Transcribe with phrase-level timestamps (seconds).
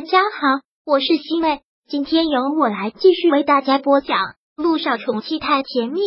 [0.00, 4.16] 大家好，我是西妹，今天由我来继续为大家播讲
[4.56, 6.00] 《陆少宠妻太甜蜜》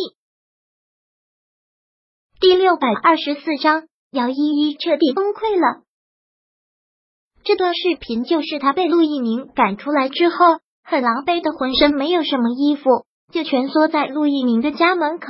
[2.40, 3.84] 第六百二十四章。
[4.10, 5.84] 姚依依彻底崩溃了。
[7.44, 10.36] 这段视频就是他被陆一鸣赶出来之后，
[10.82, 15.28] 很狼狈的，浑身没有什么衣服，就蜷缩在陆一鸣的家门口，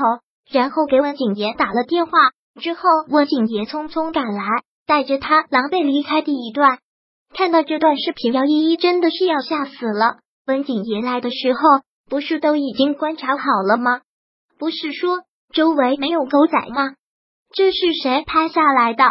[0.50, 2.12] 然后给温景言打了电话。
[2.58, 4.42] 之后，温景言匆匆赶来，
[4.86, 6.78] 带着他狼狈离开第一段。
[7.34, 10.18] 看到这段视频，姚依依真的是要吓死了。
[10.46, 11.58] 温景言来的时候，
[12.08, 14.02] 不是都已经观察好了吗？
[14.56, 16.94] 不是说周围没有狗仔吗？
[17.52, 19.04] 这是谁拍下来的？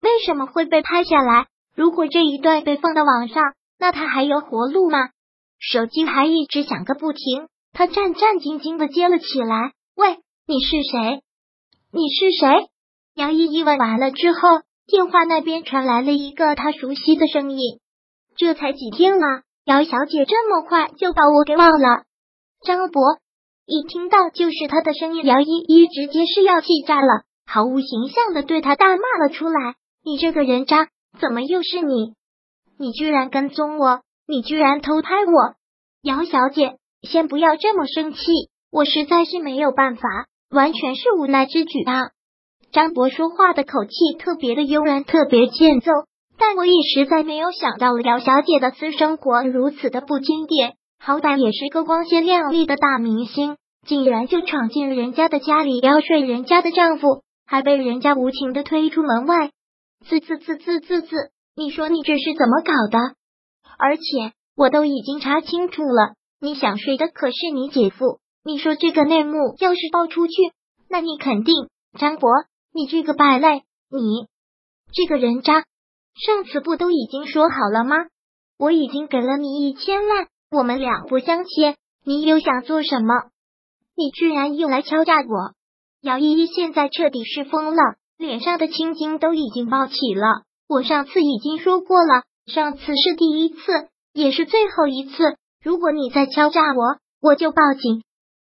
[0.00, 1.48] 为什么会被拍下来？
[1.74, 3.42] 如果这一段被放到网上，
[3.80, 5.08] 那他还有活路吗？
[5.58, 11.20] 手机还一直响个不停，他战战兢兢的接了起来：“喂，你是谁？
[11.90, 12.68] 你是谁？”
[13.16, 14.38] 姚依依问完了之后。
[14.86, 17.80] 电话那边传来了一个他熟悉的声音。
[18.36, 22.04] 这才几天啊，姚小姐这么快就把我给忘了。
[22.64, 23.02] 张博
[23.66, 30.88] 一听到就是他的声音，姚依依直接是要气炸了，毫无形象的对他大骂了出来：“你这个人渣，
[31.18, 32.14] 怎么又是你？
[32.78, 35.54] 你居然跟踪我，你居然偷拍我！
[36.02, 38.18] 姚小姐，先不要这么生气，
[38.70, 40.02] 我实在是没有办法，
[40.50, 42.10] 完全是无奈之举啊。”
[42.72, 45.90] 张博说话的口气特别的悠然，特别欠揍。
[46.38, 50.74] 但我也实在没有想到，姚小姐的私生活如此的不经典。
[50.98, 53.56] 好歹也是个光鲜亮丽的大明星，
[53.86, 59.50] 竟然就闯进人家的家里，要睡人家的丈夫，还被人家无情的推出门外。
[60.06, 61.16] 滋滋滋滋滋滋，
[61.56, 63.14] 你说你这是怎么搞的？
[63.78, 68.18] 而且我都已经查清楚了，你想睡的可是你姐夫。
[68.44, 70.32] 你说这个内幕要是爆出去，
[70.90, 72.30] 那你肯定张博。
[72.76, 74.26] 你这个败类，你
[74.92, 75.64] 这个人渣！
[76.14, 77.96] 上次不都已经说好了吗？
[78.58, 81.78] 我已经给了你一千万，我们两不相欠。
[82.04, 83.14] 你又想做什么？
[83.96, 85.54] 你居然又来敲诈我！
[86.02, 87.82] 姚依依现在彻底是疯了，
[88.18, 90.42] 脸上的青筋都已经暴起了。
[90.68, 95.38] 我上次已经说过了，上次是第一次，也是最后一次。
[95.64, 98.02] 如果你再敲诈我，我就报警。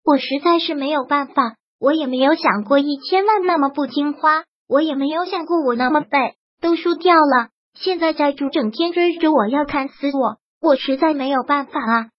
[0.04, 1.56] 我实在是没有办法。
[1.80, 7.48] 我也没有想过一千万那么不听话，我也没有想过我那么背，都输掉了。
[7.74, 12.10] 现在债主整天追着我要砍死我，我实在没有办法啊！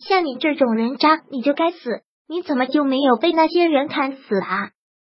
[0.00, 2.02] 像你这种人渣，你就该死！
[2.26, 4.70] 你怎么就没有被那些人砍死啊？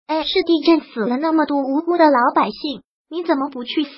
[0.08, 3.90] 哎，是地震死了那么多无辜的老百姓，你怎么不去死？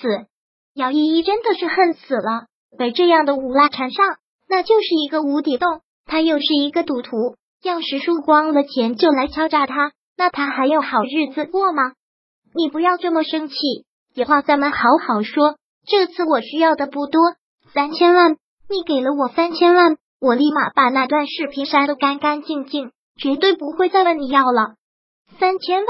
[0.74, 4.04] 姚依依真的是恨死了，被这样的无赖缠上，
[4.48, 5.80] 那就是一个无底洞。
[6.04, 7.36] 他又是一个赌徒。
[7.64, 11.92] 要是输光了钱就来敲诈他，那他还有好日子过吗？
[12.54, 13.54] 你不要这么生气，
[14.14, 15.56] 有话咱们好好说。
[15.86, 17.22] 这次我需要的不多，
[17.72, 18.32] 三千万，
[18.68, 24.74] 你给了我三千万，我立马把那段视频删得干干净净，绝对不会再问你要了。
[25.38, 25.88] 三千万，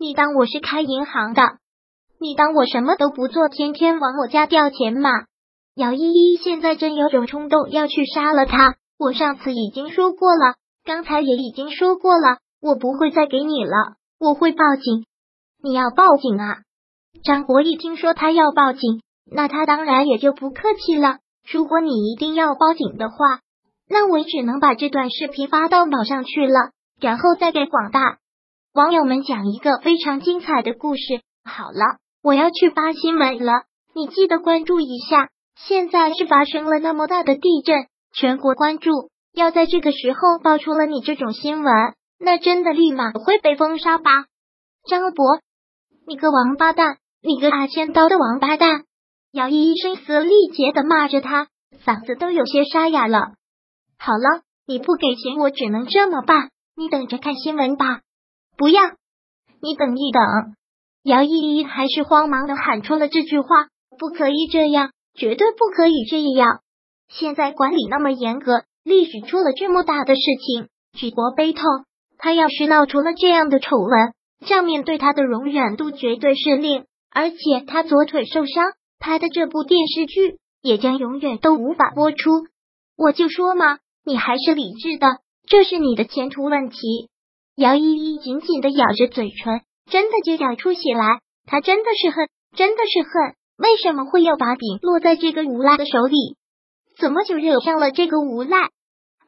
[0.00, 1.42] 你当我是开银行的？
[2.18, 5.10] 你当我什么都不做，天天往我家调钱吗？
[5.76, 8.74] 姚依依现在真有种冲动要去杀了他。
[8.98, 10.56] 我上次已经说过了。
[10.88, 15.04] 刚才也已经说过了，我不会再给你了，我会报警。
[15.62, 16.62] 你要报警啊？
[17.22, 21.18] 张国一听说他要报警，那他当然也就不客气了。
[21.52, 23.40] 如果你一定要报警的话，
[23.86, 28.16] 那我只能把这段视频发到网上去了，然后再给广大
[28.72, 31.20] 网友们讲一个非常精彩的故事。
[31.44, 35.28] 好了，我要去发新闻了，你记得关注一下。
[35.54, 37.76] 现在是发生了那么大的地震，
[38.14, 39.10] 全国关注。
[39.38, 41.72] 要在这个时候爆出了你这种新闻，
[42.18, 44.26] 那真的立马会被封杀吧？
[44.90, 45.40] 张博，
[46.08, 48.82] 你个王八蛋，你个阿千刀的王八蛋！
[49.30, 51.46] 姚依依声嘶力竭的骂着他，
[51.84, 53.34] 嗓子都有些沙哑了。
[53.96, 56.50] 好了，你不给钱，我只能这么办。
[56.74, 58.00] 你等着看新闻吧。
[58.56, 58.82] 不要，
[59.62, 60.20] 你等一等。
[61.04, 63.68] 姚依依还是慌忙的喊出了这句话：
[63.98, 66.58] 不可以这样，绝对不可以这样。
[67.08, 68.64] 现在管理那么严格。
[68.88, 70.68] 历史出了这么大的事情，
[70.98, 71.62] 举国悲痛。
[72.16, 74.14] 他要是闹出了这样的丑闻，
[74.46, 76.86] 上面对他的容忍度绝对是零。
[77.10, 77.36] 而且
[77.66, 82.46] 他左腿受伤，拍的这部电视剧也将永远都无法播出。
[82.96, 85.06] 我就说嘛，你还是理智的，
[85.46, 86.78] 这是你的前途问题。
[87.56, 91.20] 姚依依紧紧的咬着嘴唇，真的就咬出血来。
[91.44, 96.36] 他真的是恨，真的是恨，为什么会要把柄落在这个无赖的手里？
[96.98, 98.70] 怎么就惹上了这个无赖？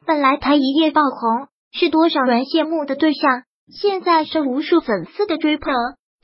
[0.05, 5.73] 本来他一夜爆红，是多少人羡慕的对象，现在是无数粉丝的追捧，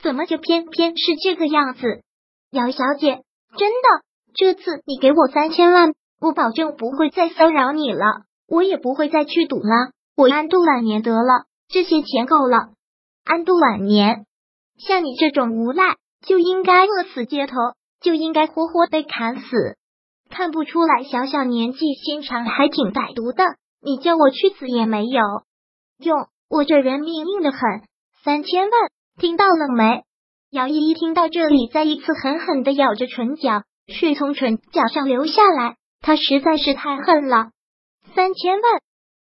[0.02, 2.02] 怎么就偏偏是这个样子？
[2.50, 3.22] 姚小姐，
[3.56, 4.02] 真的，
[4.34, 8.04] 这次你给我三千万，我保证不会再骚扰你了，
[8.48, 9.92] 我也不会再去赌了。
[10.16, 12.70] 我安度晚年得了，这些钱够了。
[13.24, 14.26] 安度晚年，
[14.76, 15.96] 像你这种无赖
[16.26, 17.54] 就应该饿死街头，
[18.00, 19.76] 就应该活活被砍死。
[20.30, 23.44] 看不出来，小小年纪心肠还挺歹毒的。
[23.80, 25.20] 你叫我去死也没有
[25.98, 27.60] 用，我这人命硬的很。
[28.24, 28.72] 三千万，
[29.20, 30.02] 听到了没？
[30.50, 35.76] 姚依依听到这里，再一次狠狠的咬着唇角，血从唇角上流下来。
[36.00, 37.50] 她实在是太恨了。
[38.14, 38.62] 三千万，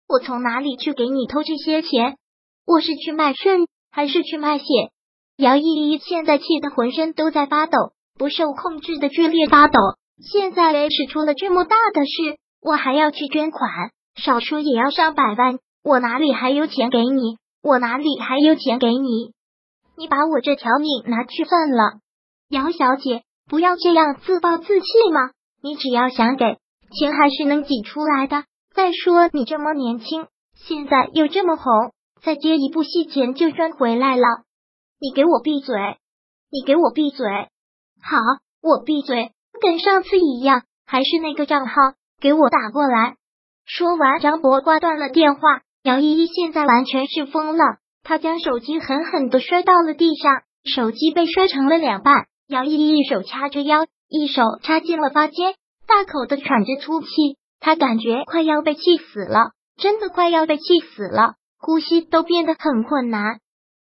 [0.07, 2.17] 我从哪里去给你偷这些钱？
[2.65, 4.65] 我是去卖肾，还是去卖血？
[5.37, 7.77] 姚依依现在气得浑身都在发抖，
[8.17, 9.79] 不受控制的剧烈发抖。
[10.31, 13.69] 现在 H 出了这么大的事，我还要去捐款，
[14.17, 17.37] 少说也要上百万，我哪里还有钱给你？
[17.61, 19.33] 我哪里还有钱给你？
[19.95, 21.99] 你把我这条命拿去算了，
[22.49, 25.31] 姚小姐，不要这样自暴自弃嘛！
[25.61, 26.57] 你只要想给
[26.91, 28.43] 钱，还是能挤出来的。
[28.73, 31.91] 再说你这么年轻，现在又这么红，
[32.21, 34.27] 再接一部戏钱就赚回来了。
[34.99, 35.75] 你给我闭嘴！
[36.51, 37.27] 你给我闭嘴！
[38.01, 38.17] 好，
[38.61, 39.31] 我闭嘴。
[39.59, 41.73] 跟上次一样，还是那个账号，
[42.21, 43.15] 给我打过来。
[43.67, 45.41] 说完，张博挂断了电话。
[45.83, 47.63] 姚依依现在完全是疯了，
[48.01, 52.27] 她将手机狠狠的摔到了地上，手机被摔成了两半。
[52.47, 55.53] 姚依依一手掐着腰，一手插进了发间，
[55.85, 57.07] 大口的喘着粗气，
[57.59, 63.39] 她感觉快要被气死了，真的快要被气死了，呼吸都变得很困难。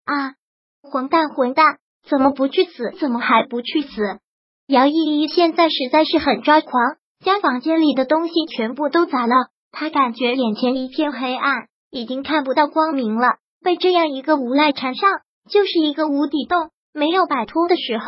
[0.06, 0.35] 啊，
[0.81, 1.77] 混蛋混蛋，
[2.09, 2.91] 怎么不去死？
[3.00, 4.01] 怎么还不去死？
[4.68, 6.71] 姚依依现在实在是很抓狂，
[7.19, 9.33] 将房间里的东西全部都砸了，
[9.73, 11.67] 他感觉眼前一片黑暗。
[11.95, 15.11] 已经看不到光明了，被这样一个无赖缠上，
[15.47, 16.71] 就是一个无底洞。
[16.91, 18.05] 没有摆脱的时候，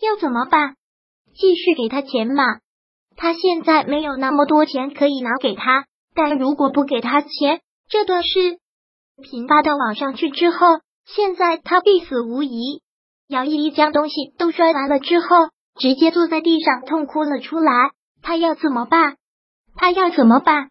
[0.00, 0.76] 要怎么办？
[1.34, 2.42] 继续给他钱嘛？
[3.14, 5.84] 他现在没有那么多钱可以拿给他，
[6.14, 8.58] 但如果不给他钱，这段视
[9.22, 12.80] 频发到网上去之后，现在他必死无疑。
[13.28, 15.26] 姚依依将东西都摔完了之后，
[15.78, 17.90] 直接坐在地上痛哭了出来。
[18.22, 19.18] 他要怎么办？
[19.76, 20.70] 他要怎么办？